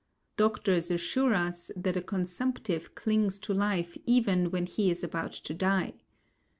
Doctors 0.35 0.89
assure 0.89 1.35
us 1.35 1.69
that 1.75 1.95
a 1.95 2.01
consumptive 2.01 2.95
clings 2.95 3.37
to 3.41 3.53
life 3.53 3.95
even 4.07 4.49
when 4.49 4.65
he 4.65 4.89
is 4.89 5.03
about 5.03 5.33
to 5.33 5.53
die. 5.53 5.93